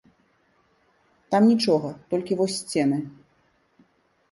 Там 1.35 1.43
нічога, 1.51 1.89
толькі 2.15 2.33
вось 2.41 2.59
сцены! 2.65 2.99